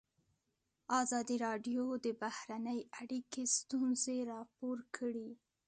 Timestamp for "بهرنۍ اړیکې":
2.21-3.43